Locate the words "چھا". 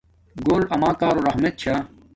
1.61-1.75